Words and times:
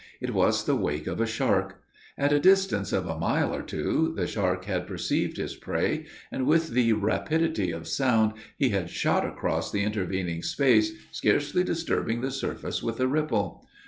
It 0.19 0.33
was 0.33 0.65
the 0.65 0.75
wake 0.75 1.05
of 1.05 1.21
a 1.21 1.27
shark. 1.27 1.79
At 2.17 2.33
a 2.33 2.39
distance 2.39 2.91
of 2.91 3.05
a 3.05 3.19
mile 3.19 3.53
or 3.53 3.61
two, 3.61 4.15
the 4.17 4.25
shark 4.25 4.65
had 4.65 4.87
perceived 4.87 5.37
his 5.37 5.55
prey; 5.55 6.07
and, 6.31 6.47
with 6.47 6.69
the 6.69 6.93
rapidity 6.93 7.69
of 7.69 7.87
sound, 7.87 8.33
he 8.57 8.69
had 8.69 8.89
shot 8.89 9.23
across 9.23 9.71
the 9.71 9.83
intervening 9.83 10.41
space, 10.41 10.91
scarcely 11.11 11.63
disturbing 11.63 12.21
the 12.21 12.31
surface 12.31 12.81
with 12.81 12.99
a 12.99 13.05
ripple. 13.07 13.67